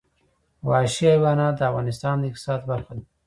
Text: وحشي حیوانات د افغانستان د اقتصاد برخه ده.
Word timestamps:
وحشي 0.67 1.05
حیوانات 1.13 1.53
د 1.57 1.61
افغانستان 1.69 2.15
د 2.19 2.23
اقتصاد 2.29 2.61
برخه 2.71 2.91
ده. 2.97 3.03